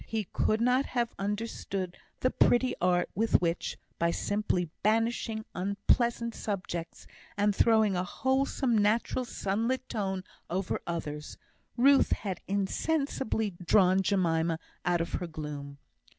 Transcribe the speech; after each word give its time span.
He 0.07 0.23
could 0.33 0.61
not 0.61 0.87
have 0.87 1.13
understood 1.19 1.95
the 2.21 2.31
pretty 2.31 2.73
art 2.81 3.09
with 3.13 3.39
which, 3.39 3.77
by 3.99 4.09
simply 4.09 4.71
banishing 4.81 5.45
unpleasant 5.53 6.33
subjects, 6.33 7.05
and 7.37 7.55
throwing 7.55 7.95
a 7.95 8.03
wholesome 8.03 8.75
natural 8.79 9.25
sunlit 9.25 9.87
tone 9.87 10.23
over 10.49 10.81
others, 10.87 11.37
Ruth 11.77 12.13
had 12.13 12.41
insensibly 12.47 13.51
drawn 13.63 14.01
Jemima 14.01 14.57
out 14.85 15.01
of 15.01 15.13
her 15.13 15.27
gloom. 15.27 15.77